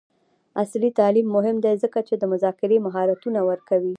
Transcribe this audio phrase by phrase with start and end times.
[0.61, 3.89] عصري تعلیم مهم دی ځکه چې د مذاکرې مهارتونه ورکوي.